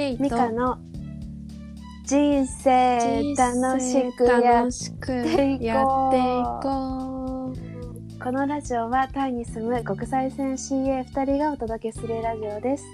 [0.00, 0.22] ケイと。
[0.22, 0.78] ミカの
[2.06, 6.22] 人生楽しくやっ楽しくやってい
[6.62, 7.52] こ
[8.22, 12.84] このラジオはタイに住む国際線 CA2 人がお届けするラジオです。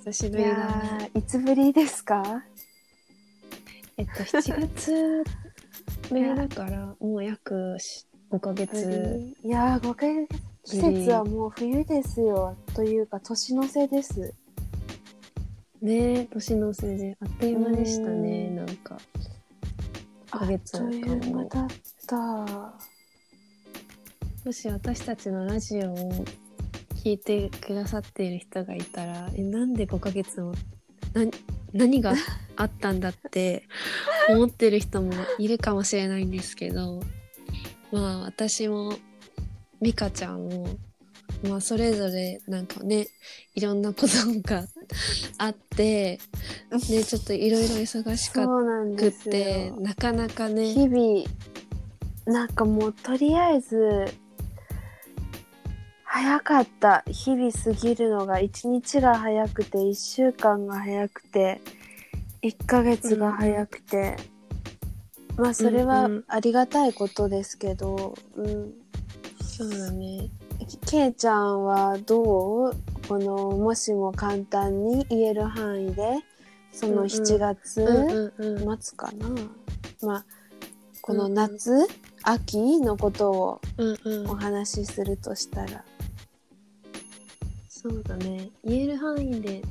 [0.00, 0.50] う久しぶいり
[1.14, 2.42] いつぶりですか？
[3.96, 5.22] えっと7月
[6.14, 7.76] 目だからもう約
[8.30, 10.28] 5ヶ月いやー5ヶ月
[10.64, 12.56] 季節はもう冬ですよ。
[12.74, 14.34] というか年の瀬です。
[15.80, 18.56] ね年の瀬であっという間でしたねうん。
[18.56, 18.98] なんか。
[20.32, 21.68] あヶ月っという間だっ
[22.06, 22.16] た。
[24.44, 26.24] もし私たちのラジオを
[27.02, 30.58] 聞いてくださっている人がいたらえなんで5ヶ月もな
[31.72, 32.14] 何が
[32.56, 33.64] あったんだって
[34.28, 37.00] 思ってる人もいるかもしれないんですけど
[37.92, 38.94] まあ私も
[39.80, 40.68] 美香ちゃんも
[41.48, 43.06] まあそれぞれなんかね
[43.54, 44.08] いろんなこと
[44.42, 44.66] が
[45.38, 46.18] あって
[46.90, 48.42] ねちょっといろいろ忙しく
[49.08, 50.72] ってなかなかね。
[50.74, 51.24] 日々
[52.26, 54.06] なんかもうとりあえず
[56.12, 57.04] 早かった。
[57.06, 61.60] 日々過ぎるのが1日が早くて1週間が早くて
[62.42, 64.16] 1ヶ月が早くて、
[65.36, 68.72] まあそれはありがたいことですけど、うん、
[69.40, 70.28] そうだね。
[70.84, 72.76] けいちゃんはどう？
[73.08, 76.18] このもしも簡単に言える範囲で
[76.72, 77.06] そのうんうん。
[77.06, 78.64] 7月、うんうんうん。
[78.66, 79.28] 待つかな？
[80.02, 80.24] まあ
[81.02, 81.86] この夏、
[82.24, 83.60] 秋のことを
[84.26, 85.84] お話しするとしたら
[87.82, 88.50] そうだね。
[88.62, 89.62] 言える範囲で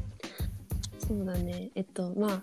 [0.98, 1.70] そうだね。
[1.76, 2.42] えっとまあ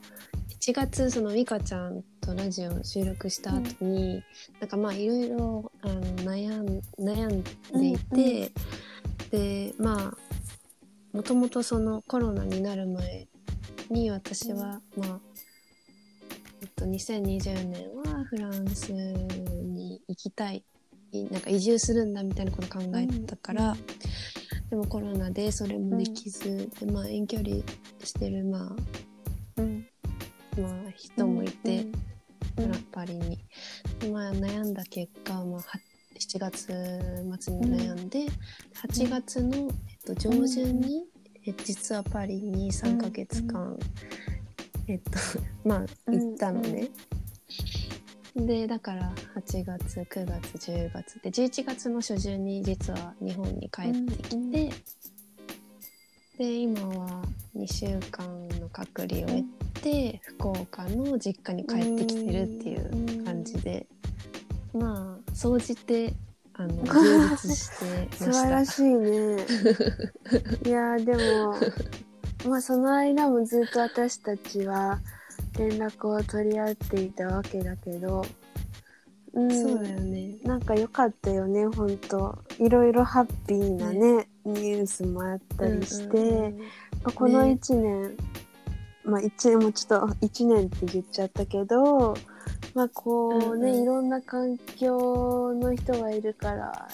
[0.61, 4.22] 7月その美香ちゃんとラジオ収録した後に、
[4.61, 7.43] なんかまあいろいろあの悩ん悩ん
[7.81, 8.53] でいて、
[9.32, 10.16] でまあ
[11.12, 13.27] もともとそのコロナになる前
[13.91, 15.21] に私は、まあ
[16.62, 20.65] えっと2020年はフランスに行きたい。
[21.12, 23.77] いなんか移住するんだみたいなこと考えてたから、
[24.71, 27.50] でもコロナでそれもできず、でまあ遠距離
[28.03, 28.75] してるま
[29.56, 29.87] うん。
[30.56, 31.93] あまあ人もいて、うん
[32.56, 33.38] フラパリに、
[34.00, 35.62] でまあ悩んだ結果、まあ、は
[36.19, 36.66] 7月
[37.41, 38.27] 末に悩んで、
[38.82, 41.04] 8月の、えっと、上旬に、
[41.47, 43.78] え実はパリに3ヶ月間、
[44.88, 45.10] えっと
[45.69, 46.88] まあ行ったのね。
[48.36, 54.38] でだから8月9月10月で11月の初旬に実は日本に帰ってきて、う
[54.69, 54.70] ん
[56.38, 57.22] で今は
[57.56, 63.86] 2週間の隔離を終えて、福岡の実家に帰ってきてるっていう感じで、
[64.74, 66.12] まあ総じて
[66.53, 67.70] あの 充実し
[68.10, 68.48] て素ました。
[68.48, 69.47] 晴らしいね。
[70.66, 71.54] いやでも
[72.50, 75.00] まあその間もずっと私たちは
[75.59, 78.25] 連絡を取り合っていたわけだけど、
[79.33, 80.37] うん、そうだよね。
[80.44, 82.39] なんか良かったよね本当。
[82.59, 86.59] いろいろハッピーなねニュースもあったりして、うんうんうん。
[86.59, 86.65] ま
[87.05, 88.16] あこの1年、
[89.05, 92.15] まあ1年もちょっと1年って言っちゃったけど
[92.75, 93.83] まあこうね、うんうん。
[93.83, 96.89] いろんな環境の人がいるから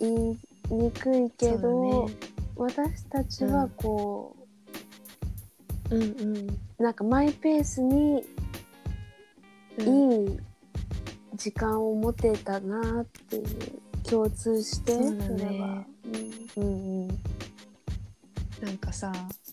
[0.00, 0.38] 言い
[0.70, 2.16] にくいけど、だね。
[2.56, 4.41] 私たちはこう
[5.98, 6.58] んうん。
[6.78, 8.24] う、なんかマイペースに
[9.78, 10.40] うんいい
[11.34, 13.46] 時間を持てたなっていう
[14.04, 15.44] 共通してそうだね。
[15.52, 15.84] れは、
[16.56, 16.62] うん。
[16.62, 17.08] うん
[18.60, 19.12] なんかさ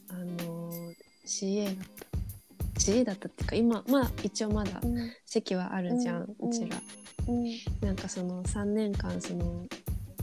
[0.10, 0.94] あの
[1.26, 2.80] CA だった。
[2.80, 4.80] CA だったっていうか今まあ一応まだ
[5.26, 6.52] 席はあるじゃん、ううん。
[6.52, 6.78] ちら。
[7.28, 7.46] うん。
[7.82, 9.66] なんかその3年間その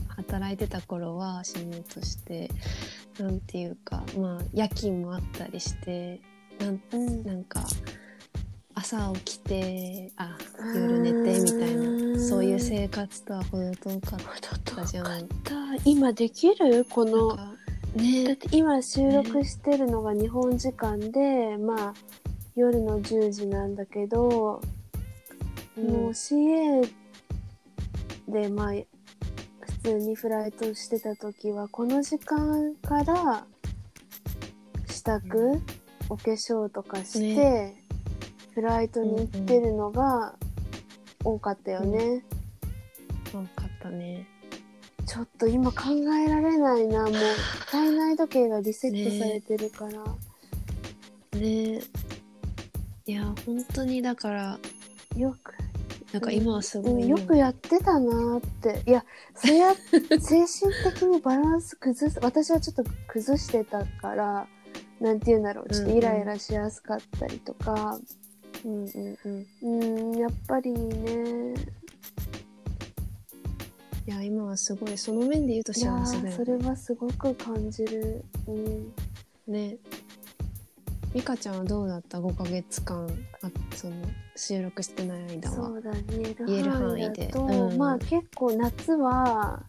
[0.07, 2.49] 働いてた頃はシニアとして
[3.19, 6.21] なんていうかまあ夜勤もあったりして
[6.59, 7.23] なんうん。
[7.23, 7.63] なんか
[8.75, 10.37] 朝起きてあ
[10.75, 14.19] 夜寝てみたいなそういう生活とは程遠かっ
[14.63, 15.27] たじゃん。
[15.83, 16.85] 今できる？
[16.85, 21.93] このかだっねて今収録してるのが日本時間で、まあ
[22.55, 24.61] 夜の10時なんだけど、も
[25.75, 26.87] う CA
[28.27, 28.73] でまあ
[29.87, 33.45] 普通にフライトしてた時はこの時間から
[34.85, 35.61] 支度、う
[36.09, 37.73] お化粧とかして、
[38.53, 40.35] フライトに行ってるのが
[41.23, 42.21] 多かったよね。
[43.31, 44.27] 多かったね。
[45.05, 45.83] ちょっと今考
[46.21, 47.03] えられないな。
[47.03, 47.13] もう
[47.71, 51.79] 体内時計がリセットされてるから、ね。
[53.05, 54.59] いや本当にだから
[55.15, 55.53] よく
[56.13, 57.07] なんか今はすごい、うん。
[57.07, 58.81] よくやってたなーって。
[58.85, 59.03] いや
[59.35, 59.75] それや
[60.19, 64.47] 精神的にバランス崩す私はちょっと崩してたから
[64.99, 65.69] なんて言うんだろう。
[65.69, 67.99] ちょっとイライラしやすかったりとか。
[68.65, 69.17] うんうん
[69.61, 70.11] うん。
[70.11, 71.53] うんやっぱりね。
[74.07, 74.97] いや今はすごい。
[74.97, 78.93] その面で言うと幸せだよーそれはすごく感じる、うん、
[79.47, 79.77] ね。
[81.13, 83.07] 美香ちゃんはどうだった？5ヶ月間。
[83.41, 83.95] あその
[84.37, 86.03] 収録してない間はそうだね。
[86.07, 87.27] 言言える範範囲で。
[87.35, 87.77] うん。
[87.77, 89.63] まあ結構夏は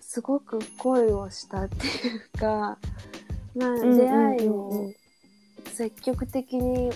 [0.00, 2.78] すごく恋をしたっていうか
[3.54, 4.92] まあ出会いを
[5.74, 6.90] 積極的に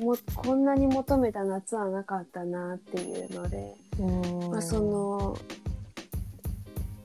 [0.00, 3.76] もこんなに求めた夏はなかったなっていうので、
[4.50, 5.36] まあ、その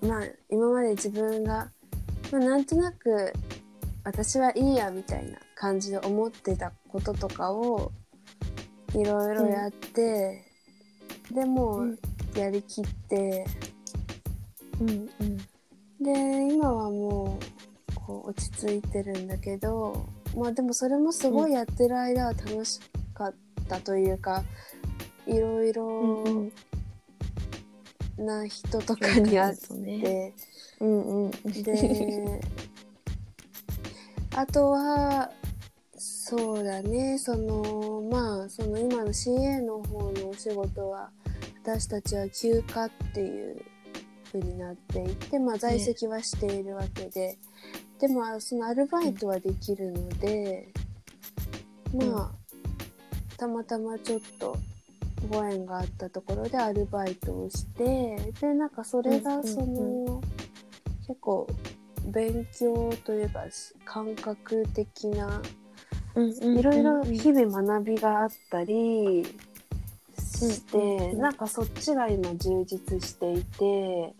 [0.02, 1.70] まあ今まで自分が、
[2.32, 3.32] まあ、なんとなく
[4.04, 7.92] 私はいいやみたいな感じで思ってたこととかを
[8.96, 10.44] いろいろやって、
[11.32, 11.92] でもうん。
[11.92, 12.00] う
[12.36, 13.46] やりきって、
[14.80, 14.94] うんう
[15.24, 15.38] ん。
[16.00, 20.06] で今はもうこう落ち着いてるんだけど
[20.36, 22.80] まあでもそれもすごいやってる間は楽し
[23.16, 23.34] かっ
[23.68, 24.44] たというか、
[25.26, 26.24] いろいろ
[28.18, 29.74] な人とかに会って。
[29.74, 30.34] ね。
[30.80, 31.32] うんうん。
[31.64, 32.42] で
[34.36, 35.32] あとは
[36.30, 37.18] そうだね。
[37.18, 41.10] そのまあその今の CA の方のお仕事は
[41.64, 43.64] 私たちは休暇っていう
[44.34, 47.38] 風になっていて、まあ、在籍はしているわけで、
[48.00, 50.68] でもそのアルバイトはできるので、
[51.94, 52.32] まあ
[53.38, 54.58] たまたまちょっと
[55.30, 60.22] ご縁があったところでアルバイトをしてでなんかそれがその、うんうん。
[61.08, 61.48] 結構
[62.08, 63.46] 勉強というか
[63.86, 65.42] 感覚的な
[66.26, 69.24] いろいろ日々学びがあったり
[70.18, 71.20] して、うんうんうん。
[71.20, 74.16] なんかそっちが今充実していて、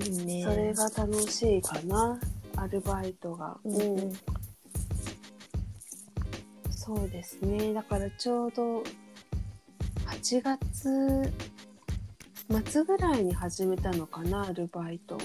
[0.00, 0.44] いいね。
[0.44, 2.18] それが楽しいかな
[2.56, 3.58] アルバイトが。
[3.64, 4.12] うんうん。
[6.70, 7.72] そうですね。
[7.74, 8.82] だからちょうど
[10.06, 11.32] 8月
[12.70, 15.18] 末ぐらいに始めたのかなアルバイトを。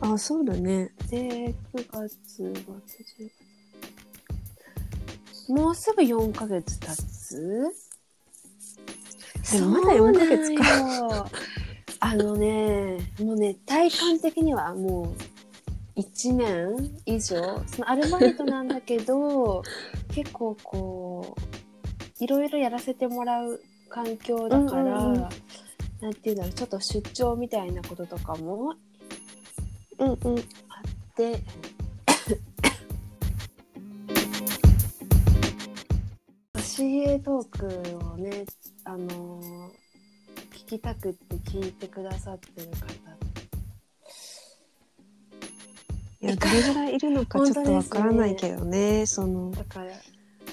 [0.00, 0.92] あそうだね。
[1.08, 3.39] で9月末10月
[5.50, 7.72] もうすぐ4ヶ月経つ？
[9.52, 10.64] でもまだ4ヶ月か。
[10.64, 11.30] か
[12.02, 15.14] あのねもうね体感的にはも
[15.96, 19.62] う1年以上そのアルバイトなんだけど
[20.14, 23.60] 結構こういろいろやらせてもらう
[23.90, 25.28] 環境だから、うんうんうん。
[26.00, 28.74] なんていうんだろうちょっと出張みたいなこととかも
[29.98, 30.18] うんうん
[36.80, 38.44] で CA トークをね、
[38.84, 39.80] あのー
[40.52, 42.86] 聞きたくって聞いてくださってる方。
[46.22, 49.50] いやどれぐらいいるのかちょっとわからないけどねその。
[49.50, 49.94] だから、まあ、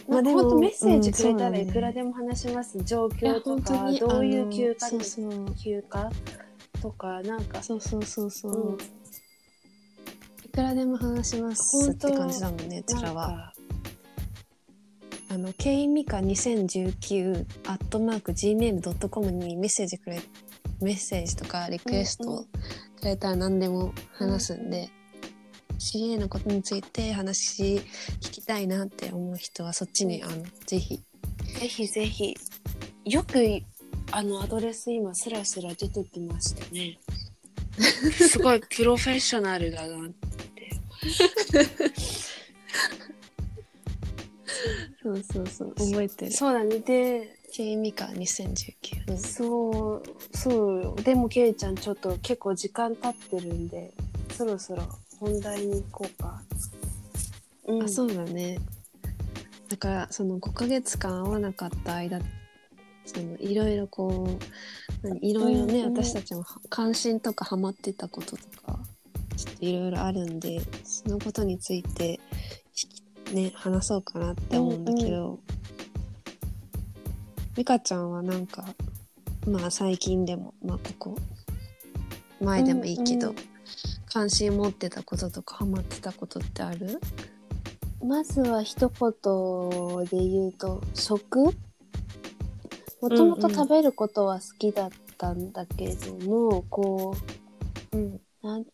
[0.10, 5.56] まあでもメッセージくれたらいくらでも話します、状いや況とかどういう休暇そうそう。
[5.56, 6.10] 休暇
[6.82, 7.62] とかなんか。
[7.62, 8.78] そうそうそうそう、うん。
[10.44, 13.54] いくらでも話しますって感じだもんねうちらは
[15.30, 20.22] あの、ケイミカ2019アットマーク gmail.com にメッセージくれ、
[20.82, 22.46] メッセージとかリクエスト
[23.00, 24.90] くれたら何でも話すんで、
[25.80, 27.82] CA のことについて話
[28.22, 31.04] 聞きたいなって思う人はそっちに、あの、ぜひ。
[31.60, 32.36] ぜひぜひ。
[33.06, 33.40] よく
[34.12, 36.98] あのアドレス今スラスラ出てきましたね。
[37.78, 40.18] すごいプロフェッショナルだなって
[45.16, 46.32] そうそうそう、覚えてる。
[46.32, 47.38] そうだねで。
[47.54, 49.12] ケイミカ2019。
[49.12, 49.18] うん。
[49.18, 50.84] そうそう。
[50.84, 53.94] よでもケイちゃんちょっと結構時間経ってるんで
[54.34, 54.84] そろそろ
[55.20, 56.42] 本題に行こうか、
[57.66, 58.60] うん、あそうだね。
[59.70, 62.20] だからその5ヶ月間会わなかった間
[63.06, 64.28] そのいろいろこ
[65.04, 66.04] う何いろいろね、うんうん。
[66.04, 68.80] 私たちも関心とかハマってたこととか
[69.36, 72.20] ちょっといろいろあるんでそのことについて
[73.34, 75.40] ね話そうかなって思うんだけど、
[77.56, 78.66] 美香ちゃんはなんか
[79.48, 81.18] まあ最近でもまあここ
[82.42, 83.44] 前でもいいけど、うんうん。
[84.10, 87.00] 関心持ってたこととかハマってたことってある？
[88.04, 91.44] まずは一言で言うと食？
[93.02, 97.16] もともと食べることは好きだったんだけども、こ
[97.92, 98.66] ううんなん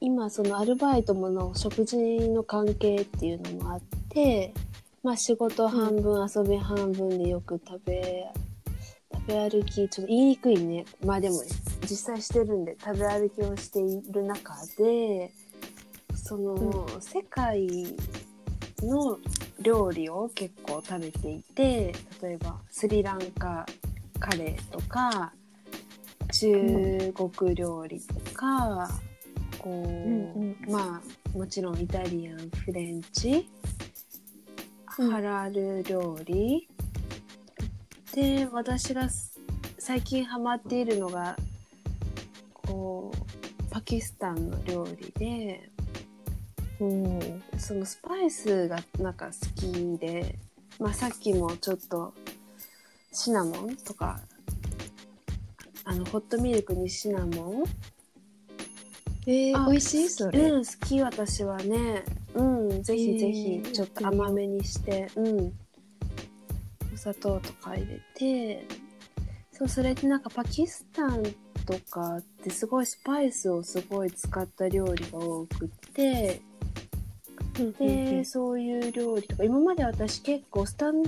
[0.00, 1.96] 今そのアルバイトもの食事
[2.30, 4.54] の関係っていうのもあって
[5.02, 8.26] まあ仕事半分、遊び半分でよく食べ
[9.12, 10.84] 食べ歩きちょっと言いにくいね。
[11.04, 11.42] まあでも
[11.82, 15.32] 実際してるんで食べ歩きをしている中で
[16.14, 17.66] その、世界
[18.82, 19.18] の
[19.60, 23.66] 料理を結構食べていて例えばスリランカ
[24.18, 25.32] カレーとか
[26.32, 28.88] 中国料理とか、
[29.62, 31.02] こう、うんま
[31.34, 33.48] あもちろんイタリアンフレンチ、
[34.98, 35.10] うん。
[35.10, 36.68] ハラル料理。
[38.14, 39.38] で私がす
[39.78, 41.36] 最近ハマっているのが
[42.52, 45.70] こうパキスタンの料理で
[46.80, 47.42] うん。
[47.58, 50.38] そのスパイスがなんか好きで、
[50.78, 52.14] まあ、さっきもちょっと
[53.12, 54.20] シナモンとか
[55.84, 57.64] あのホットミルクにシナモン
[59.32, 60.08] えー、あ美味しい？
[60.08, 62.02] それ、うん好き私はね。
[62.34, 65.52] うんぜひぜひえーちょっと甘めにして、うん。
[66.92, 68.66] お砂糖とか入れて。
[69.52, 71.22] そうそれでなんかパキスタン
[71.64, 76.40] とかってすごいスパイスをすごい使った料理が多くって。
[77.60, 79.44] うんで、そういう料理とか。
[79.44, 81.02] 今まで私結構スタン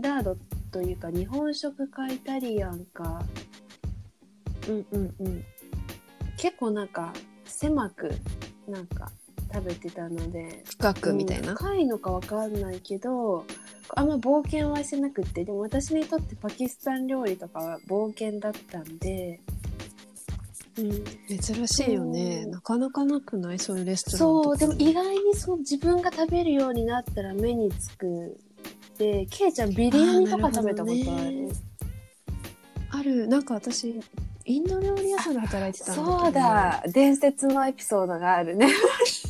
[0.00, 0.38] ダード
[0.70, 3.22] というか日本食かイタリアンか。
[4.68, 5.44] うんうんうん。
[6.38, 7.12] 結構なんか
[7.62, 8.10] 狭く
[8.68, 9.12] なんか
[9.54, 13.44] 食べてたので深くみたいな、うん深いのかわかんないけど
[13.90, 19.40] あんま冒険はしてなくってでも私にとってパキスタン料理とかは冒険だったんで、
[20.78, 21.04] うん、
[21.38, 22.42] 珍しいよね。
[22.42, 22.52] そう。
[22.52, 23.58] なかなかなくない？
[23.58, 28.36] そういうレストランそうでも意外にそう自分が食べるようになったら目につく。
[28.98, 31.02] でケイちゃんビリヤニとか食べたことある？
[31.20, 31.52] あるね
[32.90, 33.28] ある。
[33.28, 34.00] なんか私
[34.44, 36.82] インド料理屋さんで働いてたんだそうだ。
[36.88, 38.68] 伝説のエピソードがあるね。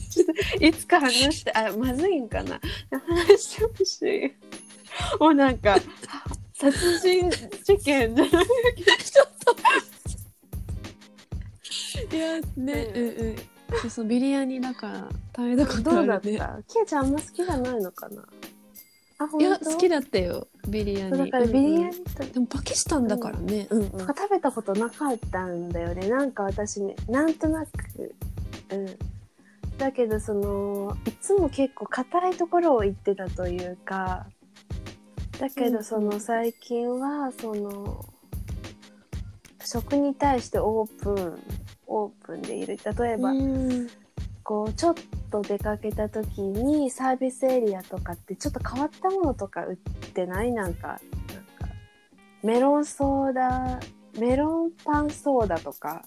[0.61, 2.61] いつか話してあまずいんかな。
[2.91, 4.33] 話してほしい。
[5.21, 5.77] もうなんか
[6.55, 8.97] 殺人事件じゃないけど。
[8.97, 9.27] ちょっ
[12.13, 13.03] いやねうん。
[13.03, 13.37] うん
[13.83, 13.91] うん。
[13.91, 16.29] そうビリヤニだから食べたこととどうだった？
[16.29, 18.23] あるねケイちゃんあんま好きじゃないのかな？
[19.39, 19.71] いや当？
[19.71, 20.49] 好きだったよ。
[20.69, 21.19] ビリヤニ。
[21.19, 21.85] だからビリヤうん。
[21.85, 23.83] うんニとでもパキスタンだからね、うん。
[23.83, 26.09] うんとか食べたことなかったんだよね。
[26.09, 28.15] なんか私ねなんとなく。
[28.71, 28.99] うん。
[29.79, 34.27] だけどそのいつも結構硬いところを行ってたというか
[35.41, 38.05] だけどその最近はその
[39.65, 41.43] 食に対してオープン
[41.87, 42.79] オープンでいる。
[42.99, 43.89] 例えば、うん
[44.45, 44.95] こうちょっ
[45.31, 49.77] と出かけた時にサービスエリアとかってちょっと変わったものとか売っ
[50.13, 50.53] てない？
[50.53, 51.01] なんかなんか
[52.43, 53.79] メロンソーダ
[54.19, 56.05] メロンパンソーダとか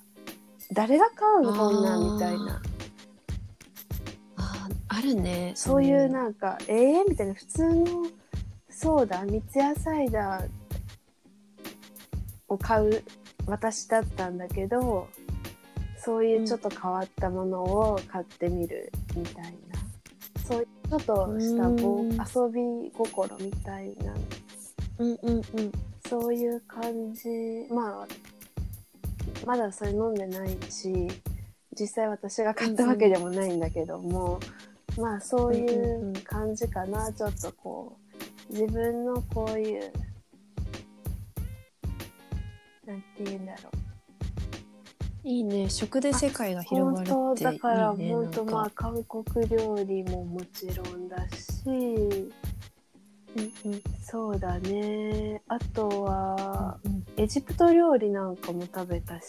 [0.74, 2.62] 誰が買うのこんなんみたいな。
[4.38, 5.54] ああるね。
[5.56, 7.86] そういうなんかえー、みたいな普通の
[8.70, 10.50] ソーダ三ツ矢サイダー
[12.50, 13.04] を買う
[13.48, 15.08] 私だったんだけど
[16.06, 19.50] そういうちょっと変わったものを買ってみるみたいな、
[20.48, 22.12] そういうちょっとしたぼうん。
[22.12, 24.14] 遊び心みたいな
[25.00, 25.44] うんうんうん。
[26.08, 27.28] そういう感じ。
[27.74, 28.08] まあ
[29.46, 31.08] まだそれ飲んでないし
[31.80, 34.40] 実際私が買ったわけでもないんだけども、
[34.98, 37.98] まあそういんうんううん感じかな、ちょっとこ
[38.50, 39.92] う自分のこういう
[42.86, 43.85] なんて言うんだろう
[45.26, 45.70] いいね。
[45.72, 47.74] 食で世界が広がるっていいね本当だか。
[47.74, 51.64] ら本当まあか韓国料理ももちろんだし。
[51.66, 52.32] うん
[53.66, 53.82] うん。
[54.04, 55.42] そうだね。
[55.48, 59.26] あとはうんエジプト料理なんかも食べたし。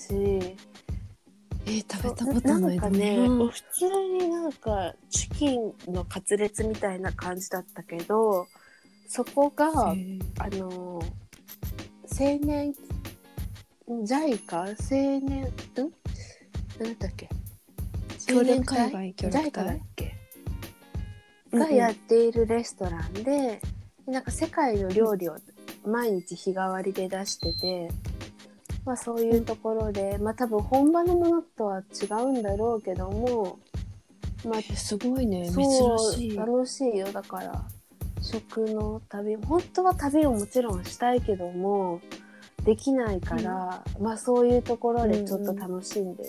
[1.69, 3.49] えー食べたことないんかね、うん。
[3.49, 3.89] 普通
[4.21, 8.47] になんかチキンのカツレツみたいな感じだったけど
[9.09, 9.95] そこが、あ
[10.51, 11.01] の
[12.19, 12.73] 青年
[13.89, 15.45] JICA 青年？
[15.45, 15.93] ん？
[16.83, 17.29] なんだっけ？
[18.29, 19.15] 青年海外？
[19.15, 20.15] 協力 JICA だっ隊け、
[21.53, 21.69] うんうん。
[21.69, 23.61] がやっているレストランで
[24.07, 25.37] なんか世界の料理を
[25.85, 27.89] 毎日日替わりで出してて、
[28.85, 33.61] まあそういうところで、まあ多分本場のものとは違うんだろうけども、
[34.45, 35.45] まあえーすごいね。
[35.47, 36.37] 珍そうしい。
[36.37, 37.13] 楽しいよ。
[37.13, 37.65] だから
[38.21, 42.01] 食の旅本当は旅をもちろんしたいけども
[42.67, 46.25] できないから、まあそういうところでちょっと楽しんで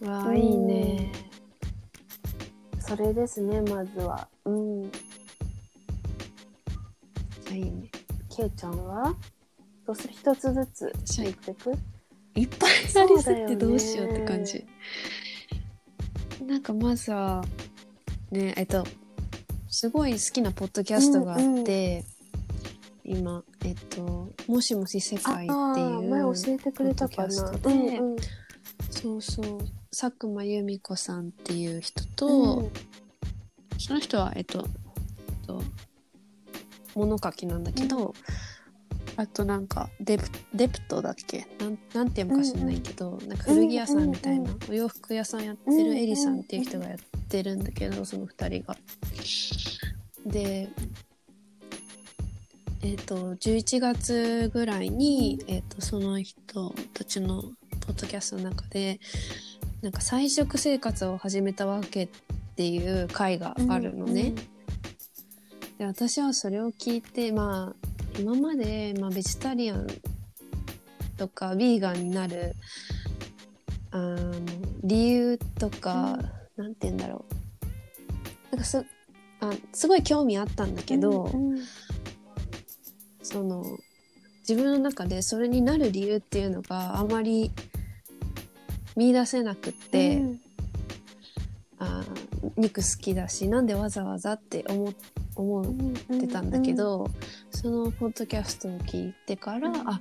[0.00, 1.12] る、わあいいね。
[2.80, 4.26] それですねまずは。
[4.46, 4.84] うん。
[4.84, 4.88] い
[7.58, 7.90] いね。
[8.34, 9.14] けいちゃんは？
[9.86, 10.14] どうする？
[10.14, 11.72] 一つずつ言ってく？
[12.34, 14.64] いっぱいありすぎてどうしようって感じ、
[16.46, 17.44] なんかまずは
[18.30, 18.84] ねえっと
[19.68, 22.04] すごい好きなポッドキャストがあって、
[23.04, 27.28] 今えっと「もしもし世界」っていう前教えてくれたかな。
[27.28, 27.74] ポッドキャストで。
[27.98, 28.16] うんうん。
[28.90, 29.58] そうそう。
[29.90, 32.26] 佐久間由美子さんっていう人と、
[32.58, 32.70] うん。
[33.78, 35.62] その人はえっと、えっと、
[36.94, 38.14] 物書きなんだけど、
[39.16, 41.46] あとなんかデプデプトだっけ？
[41.58, 48.76] なんなんていうのか知らないけど、なんか古着屋さんみたいな、うんお洋服屋さんやってるエリさんっていう人がやってるんだけど、その二人が。
[50.24, 50.68] で
[52.82, 59.00] えっ、と11月ぐらいに、えっとその人たちのポッドキャストの中で
[59.82, 62.08] なんか菜食生活を始めたわけっ
[62.56, 64.34] ていう回があるのね。
[65.78, 67.86] で私はそれを聞いてまあ
[68.18, 69.86] 今まで、まあ、ベジタリアン
[71.16, 72.54] とかビーガンになる
[73.90, 74.32] あの
[74.82, 76.18] 理由とか、
[76.56, 77.24] なんて言うんだろ
[78.52, 78.56] う。
[78.56, 78.84] なんかす
[79.40, 81.58] あすごい興味あったんだけど、うんうん
[83.26, 83.64] その
[84.48, 87.50] 自分の中でそれになる理由っていうのがあまり
[88.94, 90.40] 見出せなくって、うん。
[91.78, 92.04] あ
[92.56, 94.94] 肉好きだしなんでわざわざって思
[95.34, 95.64] 思っ
[96.20, 97.10] てたんだけど、
[97.50, 99.88] そのポッドキャストを聞いてから、うん。
[99.88, 100.00] あ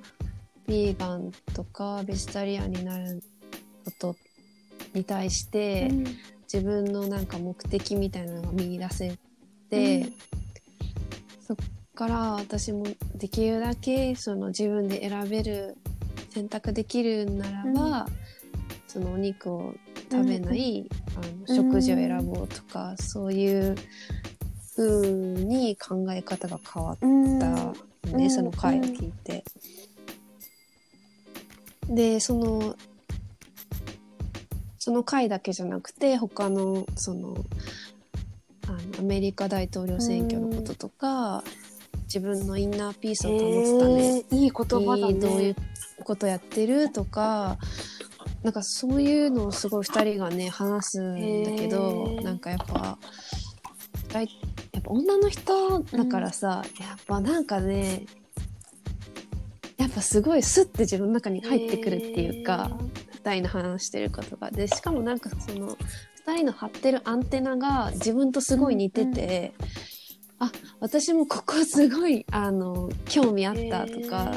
[0.68, 3.24] ビーガンとかベジタリアンになる
[3.84, 4.16] こと
[4.94, 6.04] に対して、うん。
[6.44, 9.18] 自分のなんか目的みたいなのが見出せ
[9.72, 10.14] て、うん。
[11.42, 11.58] そっ
[11.96, 12.86] から私も
[13.16, 15.78] できるだけその自分で選べる
[16.30, 18.08] 選択できるならば、
[18.88, 19.74] そのお肉を
[20.12, 23.76] 食べない、あの食事を選ぼうとか、そういう
[24.76, 28.30] 風に考え方が変わったね、うん。
[28.30, 29.44] その回を聞いて。
[31.88, 32.76] でその
[34.80, 37.36] その回だけじゃなくて他のその
[38.68, 41.44] あのアメリカ大統領選挙のこととか、
[42.16, 44.06] 自分のインナーピースを保つため。
[44.06, 45.14] えーいい言葉だね。
[45.14, 45.56] にどういう
[46.06, 47.58] ことやってるとか
[48.42, 52.24] なんかそういうのをすごい2人がね話すんだけどへー。
[52.24, 52.98] なんかやっぱ
[54.14, 54.30] 大
[54.72, 58.06] やっぱ女の人だからさ、やっぱなんかね
[59.78, 62.72] やっぱすごいスッて自分の中に入ってくるっていうか、
[63.26, 64.52] 2人の話してることが。
[64.52, 65.76] でしかもなんかその
[66.26, 69.54] 2人の張ってるアンテナが自分とすごい似てて、
[70.40, 74.34] あ私もここすごいあの興味あったとか、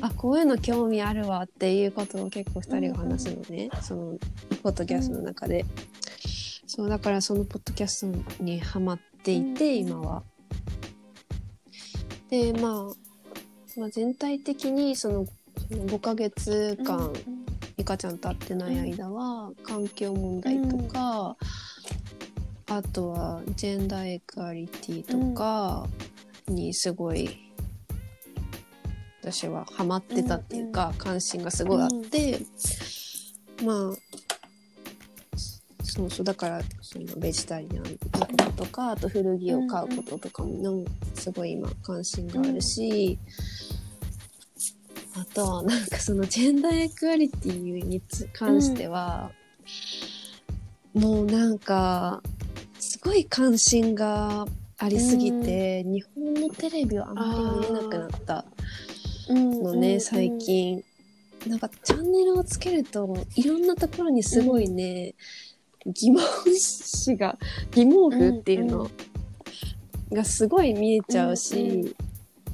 [0.00, 4.18] あこういうの興味あるわっていうことを結構2人が話すのね、その
[4.62, 5.64] ポッドキャストの中で、
[6.66, 9.88] そうだからそのポッドキャストにハマっていて、うん。
[9.88, 10.22] 今は。
[12.28, 15.26] で、まあ、まあ全体的にその
[15.68, 17.12] その5ヶ月間、
[17.76, 21.36] ミカちゃんと会ってない間は、環境問題とか、
[22.70, 25.86] あとはジェンダーエクアリティとか
[26.48, 27.38] にすごい、
[29.22, 32.40] 私はハマってたっていうか、関心がすごいあって、
[33.64, 33.76] まあ
[35.82, 43.18] そうそうだからそのベジタリアンのこととかあと古着を買うこととかのすごい今関心があるし、
[45.16, 49.32] あとはなんかそのジェンダーエクアリティにつ関しては、
[50.94, 52.22] もうなんか
[52.98, 54.44] すごい関心が
[54.76, 58.44] ありすぎて、日本のテレビをあんまり見れなくなった
[59.28, 60.82] のね、最近。
[61.46, 65.14] なんかチャンネルをつけるといろんなところにすごいね、
[65.86, 66.24] 疑問
[66.56, 67.38] 詞が
[67.70, 68.90] 疑問符っていうの
[70.12, 71.94] がすごい見えちゃうし、うんう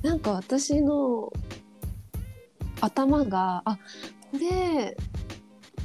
[0.02, 1.33] なんか私の
[2.83, 3.78] 頭があ
[4.30, 4.94] これ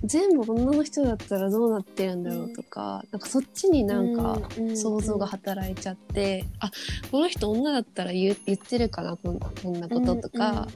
[0.04, 4.40] 全部女の人だったらどうなってるんだろうとか、なんかそっちになんか
[4.76, 6.72] 想像が働いちゃって、あ
[7.12, 10.68] この人女だったら言う言ってるかなこんこんなこととか、うんうん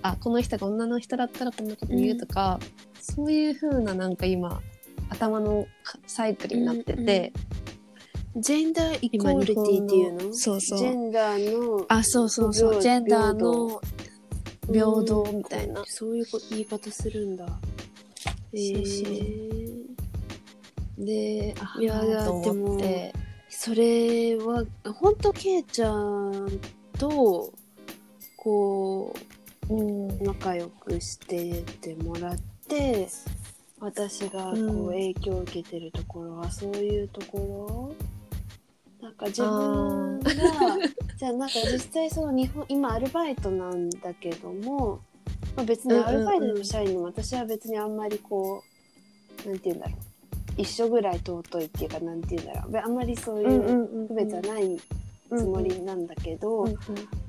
[0.00, 2.60] あこの人が女の人だったらこんなこと言うとか、
[3.00, 4.62] そういう風ななんか今
[5.10, 7.32] 頭のかサイクルになってて、
[8.36, 10.32] ジェンダーイコーリティっていうの？
[10.32, 10.78] そうそう。
[10.78, 12.70] ジェンダーのあそうそうそう。
[12.74, 13.80] 平ジェンダーの
[14.72, 17.46] 平等みたいな、そういうこ言い方するんだ
[18.52, 18.82] え
[20.98, 23.14] であいやと思って。
[23.50, 26.60] それは本当ケイちゃん
[26.98, 27.52] と
[28.36, 29.14] こ
[29.68, 30.08] うん。
[30.08, 33.08] う仲良くしてってもらって
[33.80, 34.86] 私がこうん。
[34.86, 37.94] う影響を受けてるところはそういうとこ
[39.00, 39.06] ろ？
[39.08, 40.30] なんか自分が
[41.16, 45.00] じゃあなんか実際その日本今アルバイトなんだけども、
[45.58, 48.62] まあ、別にアルバイトでも社員でも私は別にあんまりこ
[49.44, 49.96] うなんて言うんだろう。
[50.56, 52.84] 一緒ぐらい尊いっていうかなんて言うんだろう。
[52.84, 54.80] あんまりそういう区別はない
[55.28, 56.76] つもりなんだけど、うんうん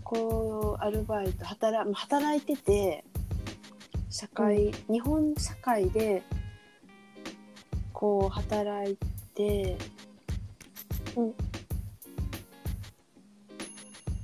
[0.04, 3.04] こうアルバイト働まあ働いてて
[4.10, 6.24] 社会、日本社会で
[7.94, 8.98] こう働い
[9.36, 9.78] て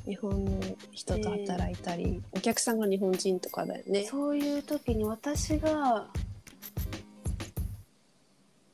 [0.05, 0.59] 日本の
[0.91, 4.05] 人と働いたり、お客さんが日本人とかだよね。
[4.05, 6.07] そういう時に私が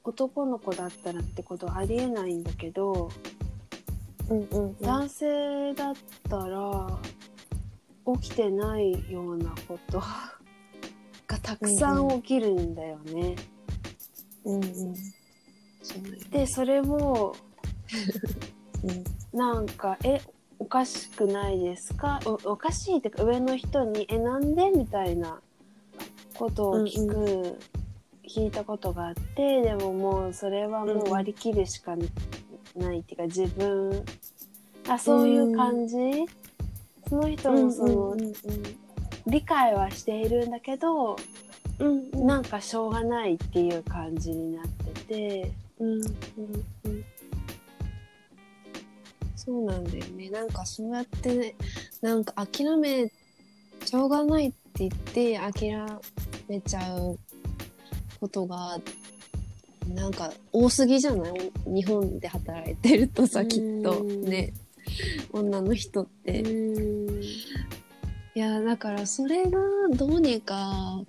[0.04, 3.10] 男の子だったらってことはありえないんだけど、
[4.30, 5.94] うんうん男性だっ
[6.30, 7.00] たら
[8.20, 10.00] 起きてないようなこと
[11.28, 13.36] がたくさん起きるんだよね。
[14.44, 14.96] うんうん。
[15.84, 17.36] そうだよねでそれを
[18.84, 20.22] うんなんか「え
[20.62, 22.20] おかしくないですか？
[22.26, 25.42] おおかしい」ってか上の人に「えなんで?」みたいな
[26.36, 27.60] ことを聞く、うん。
[28.24, 31.98] 聞いたことがあってでももうそれはもう割り切るしか
[32.78, 34.06] ないっていうか自分
[34.88, 35.98] あそういう感じ、
[37.10, 38.34] その人もその、うんうん。
[39.28, 41.18] 理解はしているんだけど
[41.80, 42.26] うんうん。
[42.26, 45.52] なんかしょうがないっていう感じになってて。
[45.80, 46.02] うんうん
[46.86, 47.04] うん
[49.46, 50.30] そうなんだよね。
[50.30, 51.56] なんかそうやってね
[52.02, 53.12] なんか諦め
[53.86, 55.76] しょうがないって言って諦
[56.48, 57.18] めちゃう
[58.20, 58.80] ことが
[59.88, 61.52] なんか多すぎじゃない？
[61.66, 64.02] 日本で働いてるとさきっと。
[64.02, 64.54] うんね。
[65.34, 66.42] 女の人って。
[66.42, 67.24] うん。
[68.34, 69.60] いやだからそれが
[69.94, 71.02] どうにか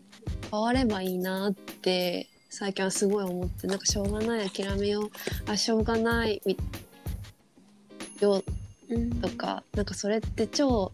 [0.51, 5.11] 変わればいいなって最近はすごい思ってなんかしょうがない諦めよう
[5.51, 6.57] あしょうがないみ
[8.23, 8.43] よ
[9.21, 10.93] とかなんかそれって超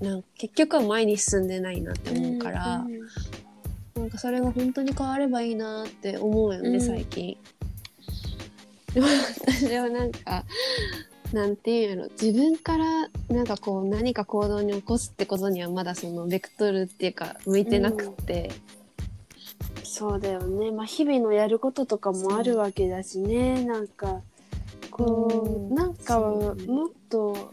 [0.00, 2.84] なん結局は前に進んでないなって思うから、
[3.94, 6.80] なんかそれが本当に変わればいいなって思うよね、うん。
[6.80, 7.36] 最近。
[8.92, 10.44] でも私はなんか
[11.32, 18.50] なんていうんやろ自分からなんかこう何か行動に起こすってことにはまだそのベクトルっていうか向いてなくって、
[19.82, 23.64] そうだよね、まあ、日々のやることとかもあるわけだしね。
[23.64, 24.20] なんか
[24.96, 26.54] こう、なんかもっ
[27.10, 27.50] と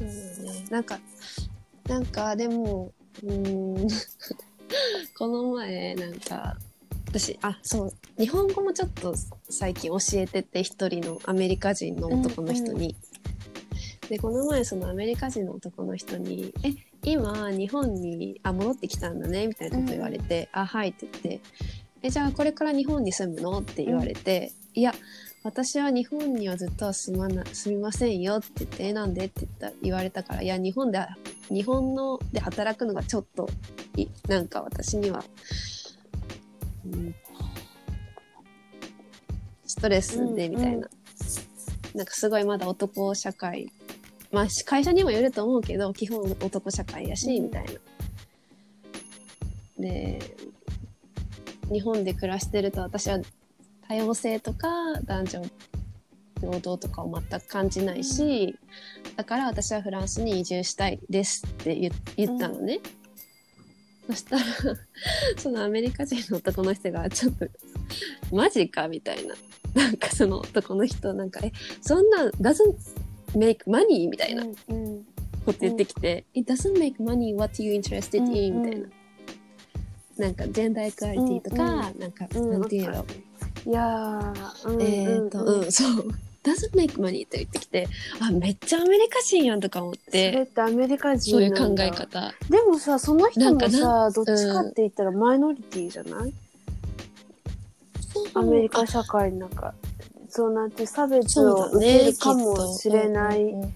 [0.00, 0.06] うだ
[0.52, 0.98] ねなんか
[1.88, 3.88] なんかでもうん
[5.16, 6.56] この前なんか
[7.06, 9.14] 私あそう日本語もちょっと
[9.48, 12.96] 最近教えてて一人のアメリカ人の男の人に。
[14.08, 21.40] でこの前そのアメリカ人の男の人に「え今日本にあ戻ってきたんだね」みたいなこと言われて「あはい」って言って
[22.02, 24.94] 「えじゃあこれから日本に住むの?」って言われて「いや
[25.42, 31.00] 私は日本にはずっとは住まな住みませんよ」って言って「えなんで?」って言った言われたから「いや日本で
[31.48, 33.48] 日本ので働くのがちょっと
[33.96, 35.24] いなんか私には、
[36.84, 37.14] うん、
[39.66, 40.88] ストレスでみたいな、
[41.94, 43.72] なんかすごいまだ男社会
[44.32, 47.72] まあ会社にもよると思うけど基本男社会やし、うんみたいな。
[49.78, 50.18] で
[51.72, 53.18] 日本で暮らしてると私は
[53.88, 54.68] 多様性とか
[55.04, 55.42] 男女
[56.40, 58.58] 平等とかを全く感じないし、
[59.16, 62.80] だから私はフランスに移住したいですって言言ったのね。
[64.06, 64.42] そしたら
[65.36, 67.48] そのアメリカ人の男の人がちょっと
[68.30, 69.34] マジかみたいな。
[69.74, 71.52] なんかその男の人なんかえ
[71.82, 72.74] そんな doesn't
[73.34, 75.06] make money みたいなうんうん。
[75.44, 77.34] こと言ってきて、It doesn't make money.
[77.34, 78.62] What you interested うん in?
[78.62, 78.88] みたいな。
[80.18, 82.50] なんかジェンダーエクアリティとか、うんなんか、うん。
[82.50, 83.04] なんていうやろ、
[83.66, 86.08] いやー、うんえっ、と、うん、そう。
[86.42, 87.88] doesn't make money って言ってきて、
[88.20, 92.32] あ、めっちゃアメリカ人やんとか思っそれて、ってアメリカ人そういう考え方。
[92.48, 96.32] でもさその人もなんかさどっちかって言ったらマイノリティじゃない、
[98.34, 99.74] アメリカ社会の中。
[100.28, 103.72] そうなんて差別を受けるかもしれない、うんうん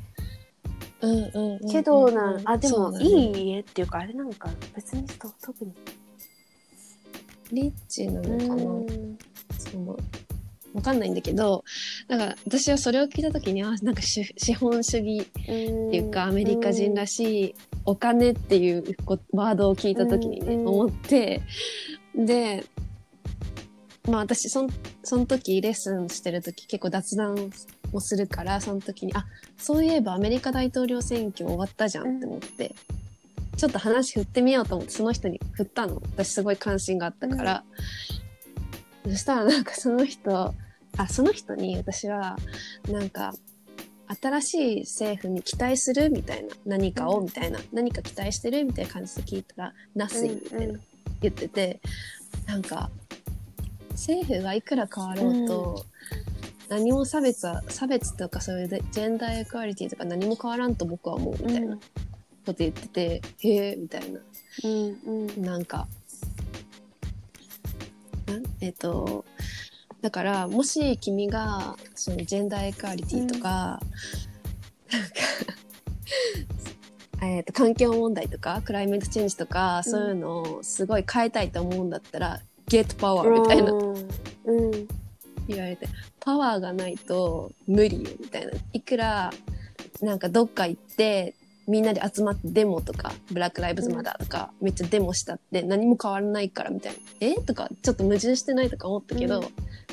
[1.02, 5.72] うんうんけどなんあでもいい家っていうかあれなんか別にと特に
[7.52, 9.18] リッチなのかな、うん。
[9.58, 9.96] その
[10.72, 11.64] わかんないんだけど
[12.06, 21.42] だから私はそれを聞いた時にあなんか資資本主義っていうか、アメリカ人らしいお金っていうこワードを聞いた時にね、思って
[22.14, 22.64] で
[24.08, 24.68] まあ私そん
[25.02, 27.50] その時レッスンしてる時結構雑談
[27.92, 32.74] もするからその時にあそういえばアメリカ大統領選挙終わったじゃんって思って、
[33.60, 36.00] ちょっと話振ってみようと思ってその人に振ったの。
[36.16, 37.62] 私すごい関心があったから、
[39.04, 40.54] そしたらなんかその人
[40.96, 42.38] あその人に私は
[42.88, 43.34] なんか
[44.18, 50.80] 新しい政府に期待するみたいな何かをみたいな、何か期待してるみたいな感じで聞いたら nothing みたいな、
[51.20, 51.82] 言ってて
[52.46, 52.90] なんか
[53.90, 55.84] 政府がいくら変わろうと、
[56.70, 61.78] 何も差別は差別とかそういうジェンダーエクアリティとか何も変わらんと僕は思うみたいな
[62.46, 64.20] こと言ってて、へえみたいな。
[64.64, 65.42] うんうん。
[65.42, 65.86] なんか
[68.26, 69.24] なんえっ、と
[70.00, 73.80] だからもし君がそのジェンダーエクアリティとか、
[74.90, 75.14] なんか
[77.26, 83.72] えーと環境問題とかクライメートチェンジとか、そういうのをすごい変えたいと思うんだったら「ゲットパワー」みたいな。
[83.72, 83.94] うん。
[84.46, 84.88] うん
[85.48, 85.88] 言われて
[86.20, 88.52] パワーがないと無理よみたいな。
[88.72, 89.32] いくら
[90.00, 91.34] なんかどっか行って
[91.68, 96.98] みんなで集まってデモとかブラック・ライブズ・マターとか、めっちゃデモしたって何も変わらないからみたいな。
[97.20, 97.34] え？
[97.34, 99.46] とかちょっと矛盾してないとか思ったけど、うん。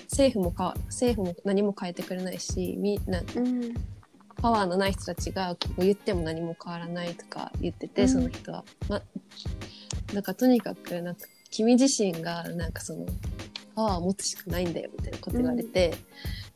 [0.10, 3.74] 政府もか政府も何も変えてくれないしみんなうん。
[4.42, 8.10] パワーのない人たちがこう言っても何も変わらないとか言ってて、うん。
[8.10, 8.64] その人は。
[8.90, 9.02] ま、
[10.14, 13.06] なんかとにかくなんか君自身がなんかその
[13.76, 15.96] パワーを持つしかないんだよみたいなこと言われて、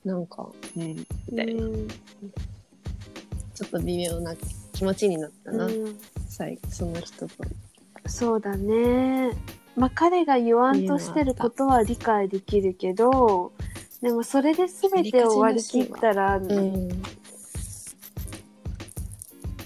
[0.04, 1.88] なんか、うん、みたいな、うん
[3.54, 4.36] ちょっと微妙な
[4.82, 5.96] 気持ちになったな、うん
[6.28, 7.36] 最その人と。
[8.08, 9.30] そうだね。
[9.76, 13.52] まあ彼が言わんとしてることは理解できるけど、
[14.02, 16.96] でもそれで全てを割り切ったら、うん、ね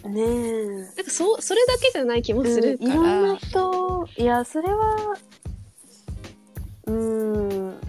[0.04, 0.66] え。
[0.68, 5.16] なんかそうそれだけじゃない気もするから、うんいろんな人、いや、それは、
[6.88, 7.80] うん、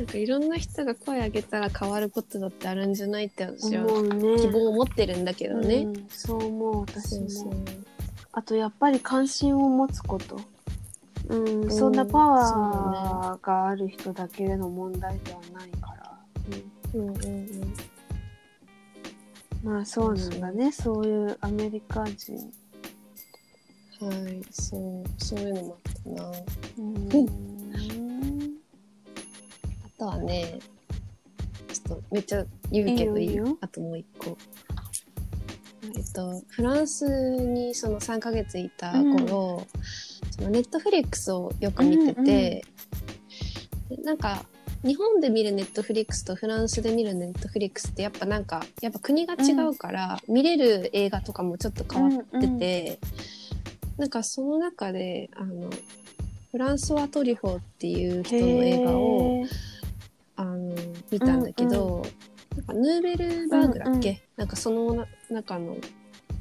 [0.00, 4.40] なんかいろんな人が声上げたら変わることだってあるんじゃないって私は思うね。
[4.40, 5.76] 希望を持ってるんだけどね。
[5.76, 7.28] うんそう思う、私も。
[7.28, 7.52] そうそう
[8.32, 10.40] あとやっぱり関心を持つこと。
[11.28, 16.18] うん、んそんなパワーがある人だけの問題ではないから。
[16.94, 17.74] うんうんうん
[19.62, 22.36] まあそうなんだね、そういうアメリカ人。
[24.00, 26.32] はい、そう、そういうのもあったな。
[26.78, 28.09] うん。
[30.00, 30.58] あとはね、
[31.70, 33.28] ちょっとめっちゃ言うけどいい？
[33.28, 33.44] いいよ。
[33.44, 34.38] いいよあともう一個。
[35.94, 39.66] えっと、フランスにその3ヶ月いた頃、
[40.30, 42.64] そのネットフリックスをよく見てて、
[43.90, 44.46] でなんか、
[44.82, 52.98] 日本で見るネットフリックスとフランスで見るネットフリックスってやっぱなんか、やっぱ国が違うから、見れる映画とかもちょっと変わってて、
[53.98, 55.68] なんかその中で、あの、
[56.52, 59.44] フランソワ・トリフォーっていう人の映画を、
[60.40, 60.74] あの
[61.10, 62.02] 見たんだけど、
[62.56, 65.76] なんかヌーベルバーグだっけ、うんうなんかそのな中の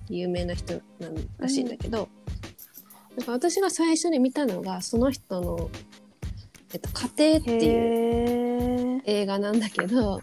[0.08, 2.08] 有名な人なんらしいんだけど、
[3.18, 5.70] なんか私が最初に見たのがその人の
[6.74, 10.22] 「えっと、家庭」っていう映画なんだけど